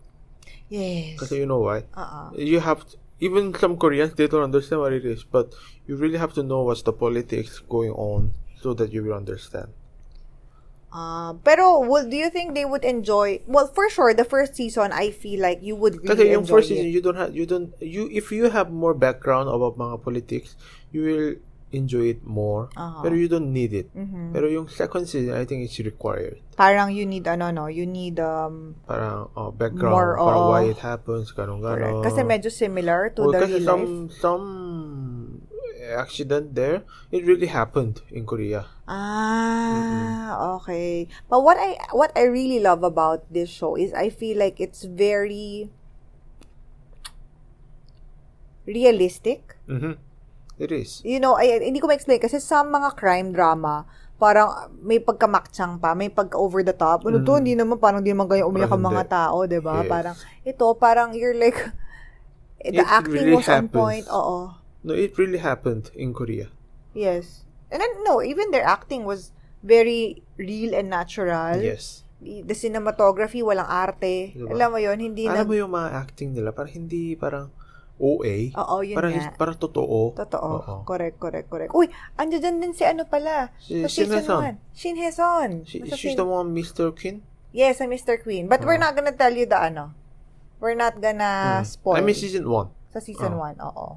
[0.72, 1.20] Yes.
[1.20, 1.84] Kasi you know why?
[1.92, 2.32] Uh-uh.
[2.36, 5.52] You have to, even some Koreans they don't understand what it is, but
[5.84, 9.74] you really have to know what's the politics going on so that you will understand.
[10.92, 14.92] Uh, pero would do you think they would enjoy well for sure the first season
[14.92, 16.92] I feel like you would Kasi really yung enjoy first season, it.
[16.92, 20.52] you don't have, you don't, you, if you have more background about mga politics,
[20.92, 21.32] you will
[21.72, 22.68] enjoy it more.
[22.76, 23.00] Uh-huh.
[23.00, 23.88] Pero you don't need it.
[23.96, 24.36] Mhm.
[24.36, 26.36] Pero yung second season, I think it's required.
[26.60, 30.50] Parang you need ano no, you need um Parang uh, background, More, parang oo.
[30.52, 31.88] why it happens, ganun correct.
[31.88, 32.04] ganon.
[32.04, 34.12] kasi medyo similar to Well, the kasi real some, life.
[34.20, 34.44] some
[35.92, 38.66] accident there, it really happened in Korea.
[38.88, 41.06] Ah, okay.
[41.28, 44.84] But what I what I really love about this show is I feel like it's
[44.84, 45.70] very
[48.64, 49.56] realistic.
[49.66, 49.98] Mhm.
[50.58, 51.02] It is.
[51.02, 53.82] You know, ay, hindi ko ma-explain kasi sa mga crime drama,
[54.22, 57.02] parang may pagkamaktsang pa, may pagka over the top.
[57.02, 57.38] Ano to, Mm.
[57.42, 59.82] hindi naman parang hindi naman ganyan umiyak ang mga tao, 'di ba?
[59.82, 59.90] Yes.
[59.90, 61.58] Parang ito, parang you're like
[62.62, 63.74] the It acting really was on happens.
[63.74, 64.06] point.
[64.06, 64.54] Oo.
[64.82, 66.50] No, it really happened in Korea.
[66.92, 67.46] Yes.
[67.70, 69.30] And then, no, even their acting was
[69.62, 71.62] very real and natural.
[71.62, 72.02] Yes.
[72.22, 74.34] The cinematography, walang arte.
[74.34, 74.50] Diba?
[74.54, 75.48] Alam mo yon hindi Alam na...
[75.48, 77.50] mo yung mga acting nila, parang hindi parang
[78.02, 78.50] OA.
[78.58, 79.30] Oo, yun parang, nga.
[79.38, 80.14] parang totoo.
[80.18, 80.50] Totoo.
[80.58, 80.74] Oo.
[80.86, 81.70] Correct, correct, correct.
[81.74, 81.86] Uy,
[82.18, 83.50] andyan dyan din si ano pala.
[83.62, 84.10] Si Shin.
[84.10, 84.58] 1.
[84.74, 85.62] Shin Hye-sun.
[85.66, 86.90] She, she's the one, Mr.
[86.94, 87.22] Queen?
[87.54, 88.18] Yes, sa Mr.
[88.18, 88.50] Queen.
[88.50, 88.86] But we're Oo.
[88.86, 89.94] not gonna tell you the ano.
[90.62, 91.66] We're not gonna Mm.
[91.66, 91.98] spoil.
[91.98, 92.70] I mean, season 1.
[92.90, 93.44] sa season Oo.
[93.50, 93.88] 1, oo.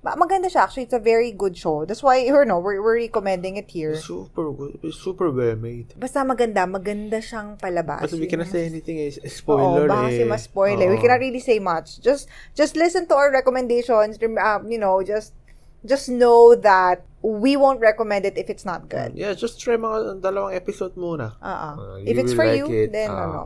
[0.00, 0.64] Ma- maganda siya.
[0.64, 1.84] Actually, it's a very good show.
[1.84, 3.96] That's why, you know, we're, we're recommending it here.
[4.00, 4.80] Super good.
[4.82, 5.92] It's super well made.
[5.92, 6.64] Basta maganda.
[6.64, 8.08] Maganda siyang palabas.
[8.08, 10.28] But we cannot say anything is Oo, spoiler baka kasi eh.
[10.28, 10.88] mas spoiler.
[10.88, 11.02] We Oo.
[11.04, 12.00] cannot really say much.
[12.00, 14.16] Just just listen to our recommendations.
[14.16, 15.36] Uh, you know, just
[15.84, 19.12] just know that we won't recommend it if it's not good.
[19.12, 21.36] Yeah, just try mga dalawang episode muna.
[21.44, 21.76] Uh-uh.
[21.76, 22.92] Uh, if it's for like you, it.
[22.96, 23.28] then Ah.
[23.28, 23.40] ano.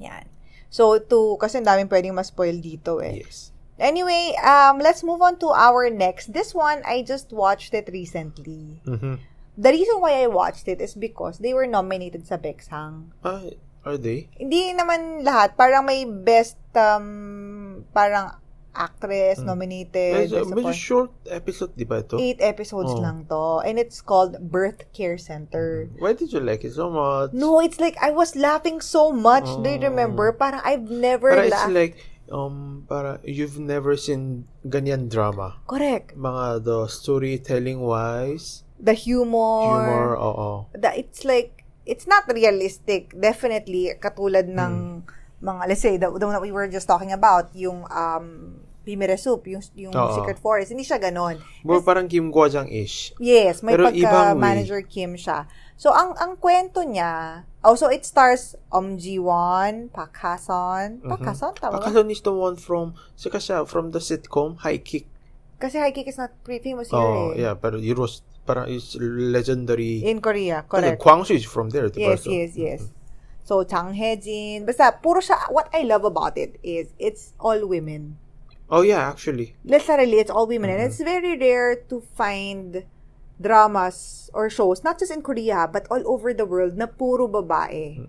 [0.00, 0.24] Yan.
[0.72, 3.24] So, to, kasi ang daming pwedeng ma-spoil dito eh.
[3.24, 3.52] Yes.
[3.78, 6.32] Anyway, um, let's move on to our next.
[6.34, 8.82] This one, I just watched it recently.
[8.84, 9.14] Mm-hmm.
[9.58, 13.10] The reason why I watched it is because they were nominated sa Beksang.
[13.22, 13.42] Ah,
[13.86, 14.30] are they?
[14.38, 15.54] Hindi naman lahat.
[15.58, 18.34] Parang may best, um, parang
[18.78, 20.30] actress nominated.
[20.30, 22.14] Medyo, medyo short episode, di ba ito?
[22.22, 23.02] Eight episodes Oh.
[23.02, 23.58] lang to.
[23.66, 25.90] And it's called Birth Care Center.
[25.98, 27.34] Why did you like it so much?
[27.34, 29.50] No, it's like I was laughing so much.
[29.62, 29.90] Do you Oh.
[29.90, 30.30] remember?
[30.30, 31.74] Parang I've never Para it's laughed.
[31.74, 31.94] like,
[32.30, 35.60] um, para you've never seen ganyan drama.
[35.66, 36.16] Correct.
[36.16, 39.82] Mga the storytelling wise, The humor.
[39.82, 40.70] humor, oo.
[40.70, 43.10] The, it's like, it's not realistic.
[43.10, 45.02] Definitely, katulad ng
[45.42, 48.54] mga, let's say, the, the one that we were just talking about, yung um,
[48.86, 50.14] Pimere Soup, yung, yung Oo.
[50.14, 50.70] Secret Forest.
[50.70, 51.42] Hindi siya ganon.
[51.66, 53.18] More parang Kim Guajang-ish.
[53.18, 55.50] Yes, may Pero pagka-manager Kim siya.
[55.74, 61.00] So, ang ang kwento niya, oh, so it stars Um Ji-won, Park Ha-sun.
[61.02, 61.86] Park Ha-sun, tama ba?
[61.86, 65.06] Akasan is the one from, sika siya, from the sitcom, High Kick.
[65.58, 67.42] Kasi High Kick is not pretty famous here Oh, eh.
[67.42, 70.04] yeah, pero it was, parang it's legendary.
[70.06, 71.02] In Korea, correct.
[71.02, 72.14] Kwangsu is from there, di ba?
[72.14, 72.80] Yes, So, yes, yes.
[73.42, 74.66] So, Chang Hye-jin.
[74.68, 78.18] Basta, puro siya, what I love about it is, it's all women.
[78.68, 79.56] Oh, yeah, actually.
[79.64, 80.68] Literally, it's all women.
[80.68, 80.84] Mm-hmm.
[80.84, 82.84] And it's very rare to find
[83.38, 83.96] dramas
[84.32, 88.02] or shows, not just in Korea, but all over the world, na puro babae.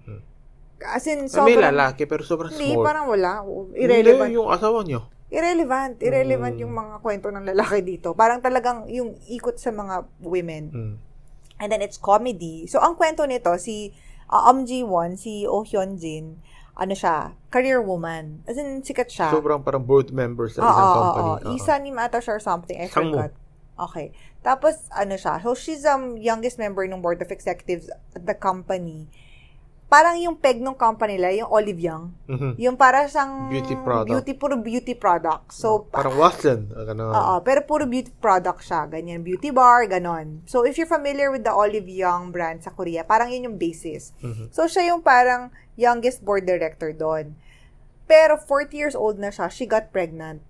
[0.82, 1.70] As in, Ah, May sobrang...
[1.70, 2.84] lalaki, pero sobrang Hindi, small.
[2.84, 3.44] parang wala.
[3.44, 4.32] Hindi, Irrelevant.
[4.32, 5.06] yung asawa niyo.
[5.30, 6.02] Irrelevant.
[6.02, 6.62] Irrelevant Mm.
[6.64, 8.12] yung mga kwento ng lalaki dito.
[8.14, 10.64] Parang talagang yung ikot sa mga women.
[10.72, 10.94] Mm.
[11.60, 12.66] And then it's comedy.
[12.66, 13.92] So, ang kwento nito, si
[14.26, 16.40] uh, Um Ji-won, si Oh Hyun Jin,
[16.74, 18.42] ano siya, career woman.
[18.48, 19.30] As in, sikat siya.
[19.30, 21.20] Sobrang parang board member sa Oo, isang oo, company.
[21.20, 21.36] oo.
[21.44, 21.54] Oo.
[21.54, 22.80] Isa ni Mata siya or something.
[22.80, 23.20] I Sangmo.
[23.20, 23.32] forgot.
[23.80, 24.12] Okay.
[24.44, 25.40] Tapos, ano siya.
[25.40, 29.08] So, she's um youngest member ng board of executives at the company.
[29.90, 32.14] Parang yung peg ng company nila, yung Olive Young.
[32.30, 32.62] Mhm.
[32.62, 34.10] Yung para siyang Beauty product.
[34.14, 35.50] beauty, puro beauty product.
[35.50, 36.70] So, Parang Watson.
[36.78, 37.10] ah, Ganun.
[37.10, 38.86] Oo, pero puro beauty product siya.
[38.86, 40.46] Ganyan, beauty bar, ganon.
[40.46, 44.14] So, if you're familiar with the Olive Young brand sa Korea, parang yun yung basis.
[44.22, 44.54] Mhm.
[44.54, 47.34] So, siya yung parang youngest board director doon.
[48.06, 50.46] Pero 40 years old na siya, she got pregnant.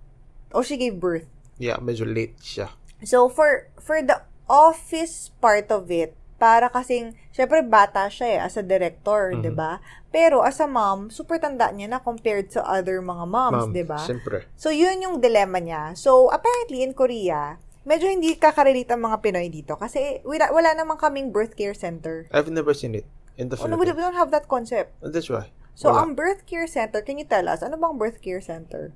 [0.52, 1.24] O she gave birth.
[1.56, 2.72] Yeah, medyo late siya.
[3.02, 8.56] So, for for the office part of it, para kasing, syempre bata siya eh, as
[8.56, 9.40] a director, Mhm.
[9.40, 9.78] 'di ba?
[10.08, 14.00] Pero as a mom, super tanda niya na compared to other mga moms, 'di ba?
[14.00, 14.48] siyempre.
[14.56, 15.94] So, yun yung dilemma niya.
[15.94, 20.98] So, apparently, in Korea, medyo hindi kakarelate ang mga Pinoy dito kasi wala, wala namang
[20.98, 22.28] kaming birth care center.
[22.32, 24.00] I've never seen it in the Oh, no, we Philippines.
[24.02, 24.92] don't have that concept.
[25.00, 25.48] That's why.
[25.72, 26.04] So, Wala.
[26.04, 28.92] ang birth care center, can you tell us, ano bang birth care center?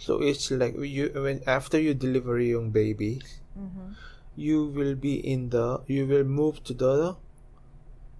[0.00, 3.20] So it's like you when after you deliver yung baby,
[3.52, 3.92] Mhm.
[4.32, 7.20] you will be in the you will move to the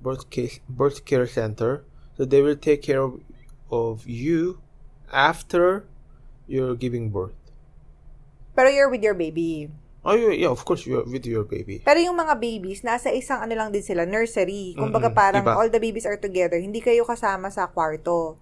[0.05, 1.88] birth case birth care center.
[2.21, 3.25] So they will take care of,
[3.73, 4.61] of you
[5.09, 5.88] after
[6.45, 7.33] you're giving birth.
[8.53, 9.73] Pero you're with your baby.
[10.01, 11.81] Oh yeah, yeah, of course you're with your baby.
[11.81, 14.73] Pero yung mga babies, nasa isang ano lang din sila, nursery.
[14.77, 15.57] Kumbaga Mm-mm, parang iba.
[15.57, 16.57] all the babies are together.
[16.57, 18.37] Hindi kayo kasama sa kwarto.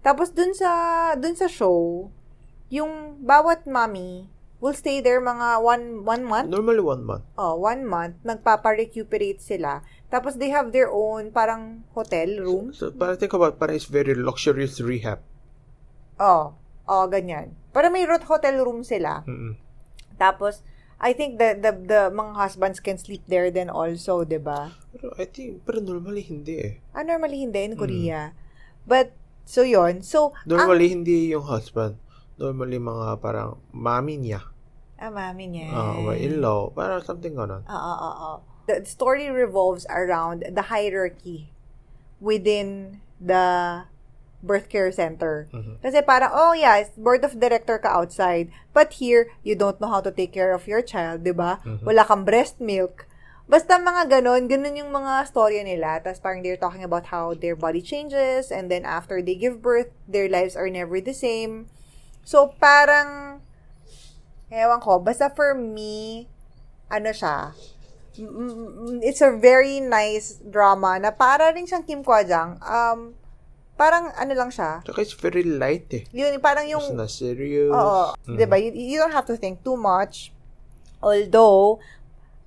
[0.00, 0.68] Tapos dun sa
[1.16, 2.08] dun sa show,
[2.68, 4.28] yung bawat mommy
[4.58, 6.48] will stay there mga one, one month.
[6.50, 7.24] Normally one month.
[7.38, 8.18] Oh, one month.
[8.26, 9.82] Nagpapa-recuperate sila.
[10.10, 12.74] Tapos they have their own parang hotel room.
[12.74, 15.22] So para think about parang it's very luxurious rehab.
[16.18, 16.58] Oh,
[16.90, 17.54] oh, ganyan.
[17.70, 19.22] Pero may hotel room sila.
[19.28, 19.54] Mm-mm.
[20.18, 20.66] Tapos,
[20.98, 24.74] I think the, the, the mga husbands can sleep there then also, 'di ba?
[24.90, 26.72] Pero I think pero normally hindi eh.
[26.90, 27.68] Ah, normally hindi Mm.
[27.70, 28.20] in Korea.
[28.82, 29.14] But,
[29.46, 32.02] so yon So, Normally hindi yung husband.
[32.38, 34.40] Normally mga parang mami niya.
[34.98, 35.70] ah, mami niya.
[35.70, 36.70] Ah, or in-law.
[36.70, 37.62] Parang something ganon.
[37.66, 38.34] Oo, oo, oo.
[38.66, 41.50] The story revolves around the hierarchy
[42.20, 43.86] within the
[44.42, 45.46] birth care center.
[45.50, 45.82] Mhm.
[45.82, 48.50] Kasi parang, oh yeah, it's board of director ka outside.
[48.74, 51.58] But here, you don't know how to take care of your child, di ba?
[51.66, 51.82] Mhm.
[51.82, 53.06] Wala kang breast milk.
[53.48, 55.98] Basta mga ganon, ganon yung mga storya nila.
[56.04, 59.88] Tapos parang they're talking about how their body changes and then after they give birth,
[60.04, 61.72] their lives are never the same.
[62.28, 63.40] So parang,
[64.52, 66.28] ewan ko, basta for me,
[66.92, 67.56] ano siya,
[68.20, 72.60] mm, mm, it's a very nice drama na para rin siyang Kim Kwajang.
[72.60, 73.16] Um,
[73.80, 74.84] parang ano lang siya.
[74.84, 76.04] Tsaka it's very light eh.
[76.12, 77.72] Yun, parang yung, It's not serious.
[77.72, 78.36] oo, Mhm.
[78.36, 78.60] di ba?
[78.60, 80.28] You, you don't have to think too much.
[81.00, 81.80] Although,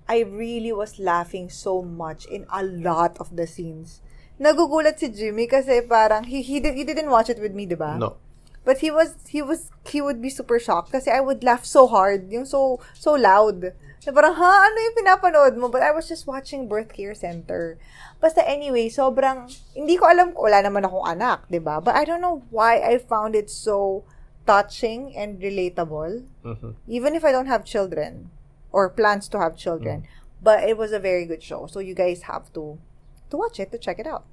[0.06, 4.06] I really was laughing so much in a lot of the scenes.
[4.38, 7.74] Nagugulat si Jimmy kasi parang, he, he, did, he didn't watch it with me, di
[7.74, 7.98] ba?
[7.98, 8.22] No.
[8.64, 11.88] But he was, he was, he would be super shocked kasi I would laugh so
[11.88, 13.74] hard, yung so, so loud.
[14.06, 15.70] Na parang, ha, ano yung pinapanood mo?
[15.70, 17.78] But I was just watching Birth Care Center.
[18.22, 22.46] Basta anyway, sobrang, hindi ko alam, wala naman akong anak, ba But I don't know
[22.50, 24.06] why I found it so
[24.46, 26.26] touching and relatable.
[26.46, 26.76] Mhm.
[26.88, 28.30] Even if I don't have children
[28.72, 30.06] or plans to have children.
[30.42, 31.70] But it was a very good show.
[31.70, 32.82] So you guys have to
[33.30, 34.26] to watch it, to check it out.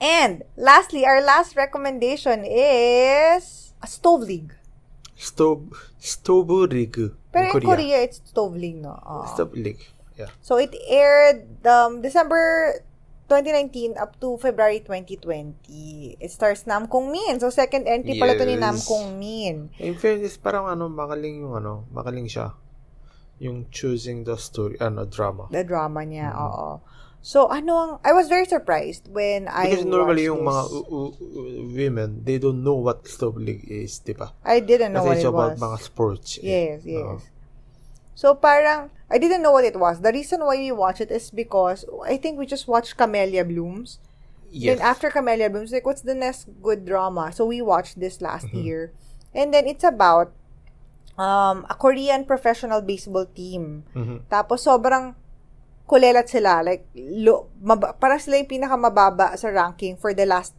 [0.00, 4.52] And lastly, our last recommendation is a Stove League.
[5.16, 6.92] Stove Stove Rig
[7.32, 7.68] Pero in Korea.
[7.68, 8.92] Korea, it's Stove League, no?
[9.00, 9.24] Oo.
[9.32, 9.80] Stove League.
[10.16, 10.28] Yeah.
[10.44, 12.80] So it aired um, December
[13.28, 16.16] 2019 up to February 2020.
[16.20, 17.40] It stars Nam Kong Min.
[17.40, 18.86] So second entry pala to ni Nam Yes.
[18.86, 19.68] Kong Min.
[19.80, 22.52] In fairness, parang ano, magaling yung ano, magaling siya.
[23.40, 25.48] Yung choosing the story, ano, drama.
[25.52, 26.80] The drama niya, oo.
[27.26, 30.78] So ano ang I was very surprised when I Because normally yung mga this.
[30.78, 34.30] u- u- u- women, they don't know what Stove League is, di ba?
[34.46, 35.64] I didn't know Kasi what it's it about was.
[35.66, 36.28] mga sports.
[36.38, 36.46] eh.
[36.46, 37.02] Yes, yes.
[37.02, 37.18] Oo.
[38.14, 40.06] So parang I didn't know what it was.
[40.06, 43.98] The reason why we watched it is because I think we just watched Camellia Blooms.
[44.54, 44.78] Yes.
[44.78, 47.34] Then after Camellia Blooms, like, what's the next good drama?
[47.34, 48.62] So we watched this last Mm-hmm.
[48.62, 48.82] year.
[49.34, 50.30] And then it's about
[51.18, 53.82] um, a Korean professional baseball team.
[53.92, 54.30] Mhm.
[54.30, 55.18] Tapos sobrang
[55.86, 56.60] kulelat sila.
[56.60, 60.52] Like, lo, maba, parang sila yung pinakamababa sa ranking for the last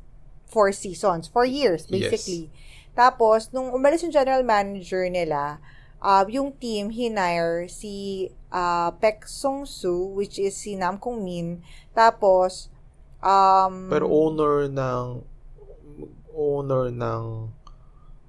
[0.47, 1.27] four seasons.
[1.27, 2.49] Four years, basically.
[2.97, 5.61] Tapos, nung umalis yung general manager nila,
[6.01, 11.61] uh, yung team, hinire si uh, Pek Song Soo, which is si Nam Kong Min.
[11.93, 12.71] Tapos,
[13.21, 15.21] um, Pero owner ng
[16.33, 17.49] owner ng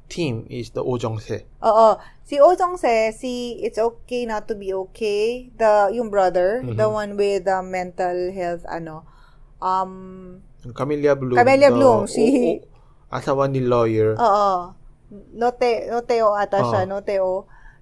[0.09, 1.45] team is the Oh Jong-se.
[1.61, 1.89] Oo.
[2.25, 6.75] Si Oh Jong-se, si It's Okay Not to Be Okay, the, yung brother, Mm-hmm.
[6.75, 9.05] the one with the mental health, ano,
[9.59, 10.41] um,
[10.71, 11.37] Camellia Bloom.
[11.37, 12.65] Camellia the- Bloom, si- o- o-
[13.11, 14.17] asawa ni lawyer.
[14.17, 14.75] oo.
[15.33, 16.91] Note, Noteo ata siya, Oo.
[16.91, 17.33] Noteo.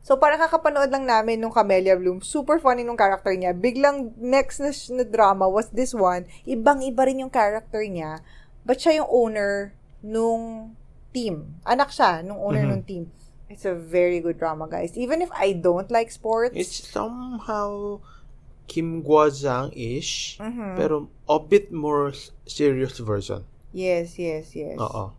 [0.06, 2.22] So, parang kakapanood lang namin nung Camellia Bloom.
[2.22, 3.50] Super funny nung character niya.
[3.50, 6.30] Biglang, next na, na drama was this one.
[6.42, 8.22] Ibang-iba rin yung character niya.
[8.62, 10.74] But siya yung owner nung
[11.16, 11.56] team.
[11.64, 12.68] Anak siya nung owner Mhm.
[12.68, 13.08] nung team.
[13.48, 14.92] It's a very good drama, guys.
[14.92, 18.02] Even if I don't like sports, It's somehow
[18.66, 20.76] Kim Gwa-jang-ish, Mhm.
[20.76, 22.10] pero a bit more
[22.44, 23.46] serious version.
[23.70, 24.74] yes, yes, yes.
[24.76, 25.14] Oo.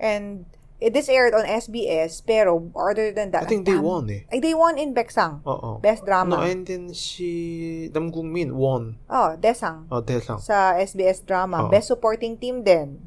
[0.00, 0.48] And
[0.80, 4.24] it is aired on SBS, pero other than that, I think they won eh.
[4.32, 5.44] Ay, they won in Beksang.
[5.44, 5.76] Oo.
[5.80, 6.40] Best drama.
[6.40, 8.96] No, and then si Nam Kung Min won.
[9.08, 9.84] Oh, Desang.
[9.92, 10.40] Oh, Desang.
[10.40, 11.68] Sa SBS drama.
[11.68, 11.72] Oo.
[11.72, 13.04] Best supporting team din.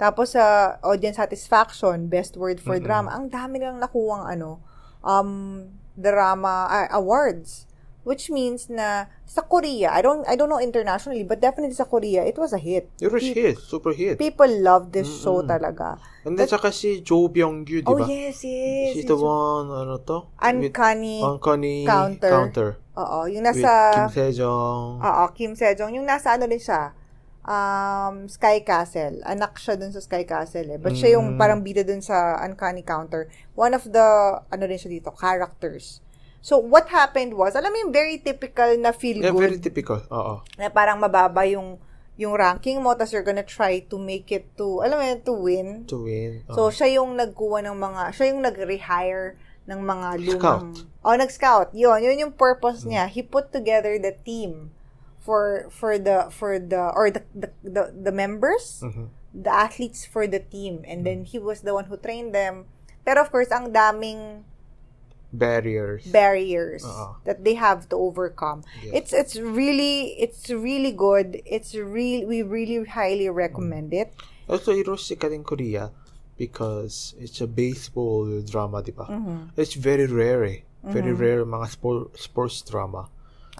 [0.00, 2.88] Tapos sa audience satisfaction, best word for Mm-mm.
[2.88, 3.12] drama.
[3.12, 4.64] Ang dami nilang nakuwang ano,
[5.04, 7.68] um, drama ah, awards.
[8.00, 12.24] Which means na sa Korea, I don't I don't know internationally, but definitely sa Korea,
[12.24, 12.88] it was a hit.
[12.96, 13.60] It was hit.
[13.60, 14.16] Super hit.
[14.16, 15.52] People love this show Mm-mm.
[15.52, 16.00] talaga.
[16.24, 18.08] And then saka si Jo Byung-gyu, di Oh, ba?
[18.08, 18.96] yes, yes.
[18.96, 19.12] She's yes.
[19.12, 20.32] the one, ano to?
[20.32, 21.20] With Uncanny.
[21.20, 22.32] Uncanny Counter.
[22.32, 22.68] Counter.
[22.96, 23.72] Oo, yung With nasa...
[23.92, 24.88] Kim Sejong.
[25.00, 25.92] Oo, Kim Sejong.
[25.96, 26.92] Yung nasa ano din siya,
[27.44, 29.20] um, Sky Castle.
[29.24, 30.78] Anak siya dun sa Sky Castle eh.
[30.80, 31.38] But siya yung Mm.
[31.38, 33.28] parang bida dun sa Uncanny Counter.
[33.54, 34.06] One of the,
[34.44, 36.00] ano rin siya dito, characters.
[36.40, 40.00] So, what happened was, alam mo yung very typical na feel Yeah, very good, typical.
[40.08, 40.40] Oo.
[40.56, 41.76] na parang mababa yung
[42.20, 45.32] yung ranking mo, tapos you're gonna try to make it to, alam mo yun, to
[45.32, 45.68] win.
[45.88, 46.44] To win.
[46.52, 46.72] So, Oo.
[46.72, 50.36] siya yung nagkuha ng mga, siya yung nag-rehire ng mga lumang...
[50.36, 50.84] Scout.
[51.00, 51.68] Oh, nag-scout.
[51.72, 53.08] Yun, yun yung purpose niya.
[53.08, 54.68] He put together the team
[55.20, 59.08] for for the for the or the the, the, the members, Mhm.
[59.36, 62.64] the athletes for the team and then he was the one who trained them.
[63.04, 64.44] Pero of course, ang daming
[65.32, 66.02] Barriers.
[66.10, 67.14] barriers Oo.
[67.24, 68.66] that they have to overcome.
[68.82, 68.92] Yes.
[68.92, 71.38] It's it's really it's really good.
[71.46, 74.10] It's real we really highly recommend it.
[74.50, 75.94] Also, it was sikat in Korea
[76.34, 79.06] because it's a baseball drama, di ba?
[79.06, 79.54] Mhm.
[79.54, 80.60] It's very rare eh.
[80.82, 83.06] Very rare mga sport, sports drama.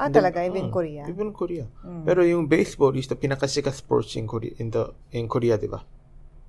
[0.01, 1.05] Ah, then- talaga even ah, Korea.
[1.05, 1.13] Mm.
[1.13, 1.67] Even Korea.
[2.09, 5.85] Pero yung baseball is the pinakasikat sports in Korea, in the in Korea, di ba?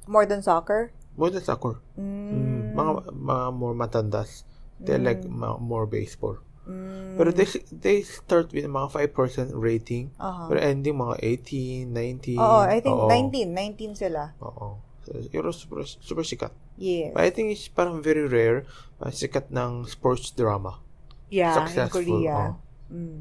[0.08, 0.96] More than soccer?
[1.20, 1.84] More than soccer.
[2.00, 4.48] Mm, mga mga more matandas.
[4.80, 6.40] They like ma- more baseball.
[6.64, 7.20] Mm.
[7.20, 10.16] Pero they they start with mga 5% rating.
[10.16, 10.48] Aha.
[10.48, 12.40] Pero ending mga 18, 19.
[12.40, 13.12] Oo, I think Oo.
[13.12, 13.52] 19.
[13.52, 14.32] 19 sila.
[14.40, 14.80] Oo.
[15.04, 16.54] So, yun super, super sikat.
[16.80, 17.12] Yes.
[17.12, 18.64] But I think it's parang very rare
[19.02, 20.80] uh, sikat ng sports drama.
[21.28, 22.36] Yeah, successful, in Korea.
[22.38, 22.54] oh.
[22.92, 23.20] Mm.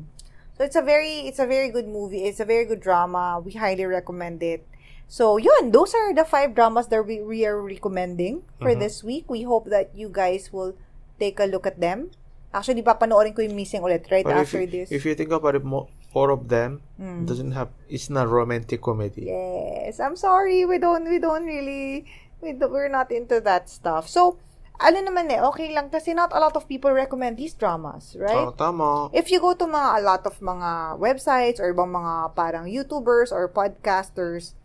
[0.60, 2.28] So it's a very it's a very good movie.
[2.28, 3.40] It's a very good drama.
[3.40, 4.60] We highly recommend it.
[5.08, 8.84] So yun, those are the five dramas that we, we are recommending for Mm-hmm.
[8.84, 9.24] this week.
[9.32, 10.76] We hope that you guys will
[11.16, 12.12] take a look at them.
[12.52, 14.92] Actually, papanoorin ko yung missing ulit right But if, after you- this.
[14.92, 17.24] if you think about it, mo four of them Mm.
[17.24, 19.32] doesn't have, it's not romantic comedy.
[19.32, 20.68] Yes, I'm sorry.
[20.68, 22.04] We don't we don't really
[22.44, 24.08] We, do- we're not into that stuff.
[24.12, 24.36] So,
[24.80, 28.48] ano naman eh, okay lang kasi not a lot of people recommend these dramas, right?
[28.48, 29.12] Oh, tama.
[29.12, 33.30] If you go to mga a lot of mga websites or ibang mga parang YouTubers
[33.30, 34.56] or podcasters,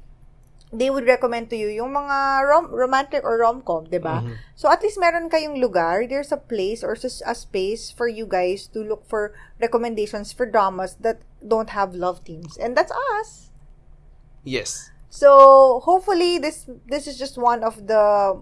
[0.74, 4.24] they would recommend to you yung mga rom- romantic or rom-com, 'di ba?
[4.24, 4.36] Mhm.
[4.58, 8.68] So at least meron kayong lugar, there's a place or a space for you guys
[8.72, 12.58] to look for recommendations for dramas that don't have love themes.
[12.58, 13.54] And that's us.
[14.44, 14.92] Yes.
[15.16, 18.36] So, hopefully this this is just one of the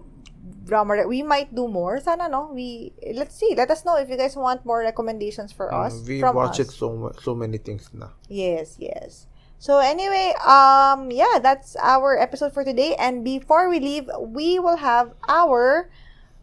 [0.64, 2.00] drummer we might do more.
[2.00, 2.52] Sana no?
[2.52, 3.54] We let's see.
[3.56, 6.70] Let us know if you guys want more recommendations for mm, us we watch it
[6.70, 8.12] so so many things now.
[8.28, 9.26] yes yes.
[9.58, 12.94] So anyway um yeah that's our episode for today.
[12.96, 15.90] And before we leave we will have our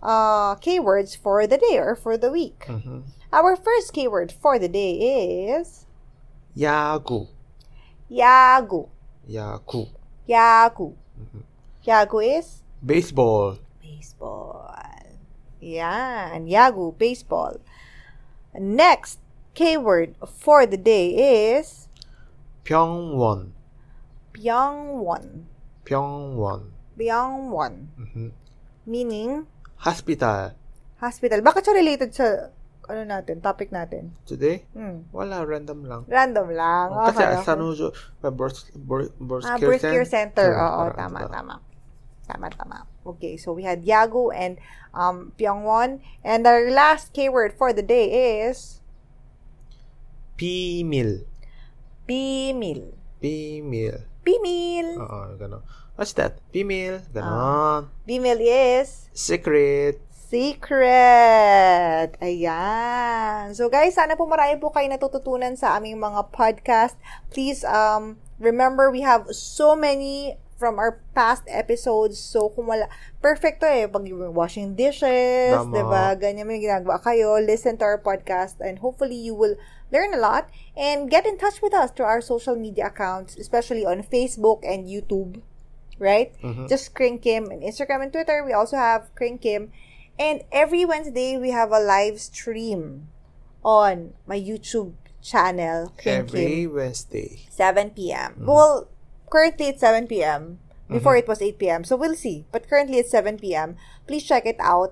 [0.02, 2.66] uh keywords for the day or for the week.
[2.68, 3.06] Mm-hmm.
[3.32, 4.98] our first keyword for the day
[5.54, 5.86] is?
[6.58, 7.30] Yagu.
[8.10, 8.90] Yagu.
[9.30, 9.88] Yaku.
[10.28, 11.44] Yaku mm-hmm.
[11.86, 12.64] yagu is?
[12.82, 13.58] Baseball.
[14.02, 14.66] Baseball.
[15.62, 16.50] Yan.
[16.50, 17.62] Yahoo, baseball.
[18.58, 19.22] Next
[19.54, 21.14] K-word for the day
[21.54, 21.86] is
[22.66, 23.54] Pyongwon.
[24.34, 25.46] Pyongwon.
[25.86, 26.74] Pyongwon.
[26.98, 27.74] Pyongwon.
[27.94, 28.30] Mm-hmm.
[28.90, 29.46] Meaning?
[29.86, 30.58] Hospital.
[30.98, 31.46] Hospital.
[31.46, 32.50] Bakit siya related sa
[32.90, 34.18] ano natin, topic natin?
[34.26, 34.66] Today?
[34.74, 35.14] Mm.
[35.14, 36.02] Wala, random lang.
[36.10, 36.90] Random lang.
[36.90, 37.46] Oh, kasi okay.
[37.46, 40.58] sa Nujo, birth, birth, birth, ah, care birth care center.
[40.58, 40.58] center.
[40.58, 41.56] Oo, oo tama, tama.
[42.26, 42.91] Tama, tama.
[43.06, 44.62] Okay, so we had Yagu and
[44.94, 46.02] um, Pyongwon.
[46.24, 48.82] And our last keyword for the day is...
[50.38, 51.26] Pimil.
[52.10, 52.94] Pimil.
[53.22, 54.06] Pimil.
[54.26, 54.88] Pimil.
[54.98, 55.62] Oo, gano'n.
[55.98, 56.42] What's that?
[56.54, 57.02] Pimil.
[57.14, 57.30] Gano'n.
[57.30, 59.10] Ah, uh, Pimil is...
[59.14, 62.16] Secret secret.
[62.24, 63.52] Ayan.
[63.52, 66.96] So guys, sana po marami po kayo natututunan sa aming mga podcast.
[67.36, 72.22] Please um remember we have so many from our past episodes.
[72.22, 72.86] So kung wala
[73.18, 75.74] perfecto eh pag washing dishes, Tama.
[75.74, 76.04] 'di ba?
[76.14, 77.42] Ganyan may ginagawa kayo.
[77.42, 79.58] Listen to our podcast and hopefully you will
[79.90, 83.82] learn a lot and get in touch with us through our social media accounts, especially
[83.82, 85.42] on Facebook and YouTube.
[85.98, 86.34] Right?
[86.46, 86.70] Mhm.
[86.70, 88.46] Just Kring Kim and Instagram and Twitter.
[88.46, 89.74] We also have Kring Kim.
[90.18, 93.10] And every Wednesday, we have a live stream
[93.66, 97.46] on my YouTube channel, Kring Every Kim, Wednesday.
[97.54, 98.34] 7 p.m.
[98.46, 98.90] Well,
[99.32, 100.60] currently it's 7 p.m.
[100.92, 101.24] Before Mm-hmm.
[101.24, 101.82] it was 8 p.m.
[101.88, 102.44] So we'll see.
[102.52, 103.80] But currently it's 7 p.m.
[104.06, 104.92] Please check it out.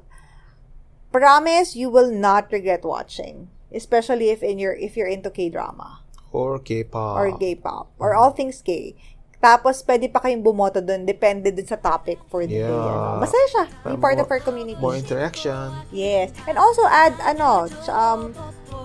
[1.11, 3.49] Promise you will not regret watching.
[3.73, 7.17] Especially if in your if you're into K-drama Or K-pop.
[7.17, 8.93] or gay pop or all things gay.
[9.39, 11.07] Tapos, pwede pa kayong bumoto doon.
[11.07, 12.67] Depende din sa topic for the day.
[12.67, 12.75] Yeah.
[12.75, 13.23] Ano.
[13.23, 13.65] Masaya siya.
[13.87, 14.75] Be part of more- our community.
[14.83, 15.71] More interaction.
[15.95, 16.35] Yes.
[16.45, 18.35] And also add ano, um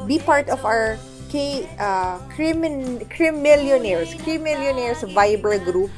[0.06, 0.94] be part of our
[1.34, 5.90] K uh crimin Crimillionaires, Crimillionaires Viber group.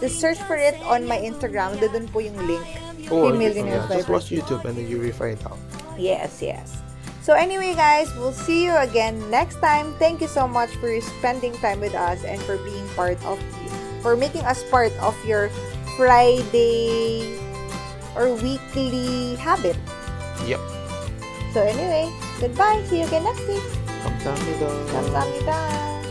[0.00, 1.76] Just search for it on my Instagram.
[1.76, 2.64] Doon po yung link.
[3.12, 5.60] Or Crimillionaires yeah, just watch YouTube and then you will find out.
[6.00, 6.80] Yes, yes.
[7.20, 9.92] So anyway, guys, we'll see you again next time.
[10.00, 10.88] Thank you so much for
[11.20, 13.36] spending time with us and for being part of
[14.00, 15.52] for making us part of your
[16.00, 17.36] Friday
[18.16, 19.76] or weekly habit.
[20.48, 20.77] Yep.
[21.53, 22.81] So anyway, goodbye.
[22.89, 23.63] See you again next week.
[24.03, 24.67] 감사합니다.
[24.91, 26.06] 감사합니다.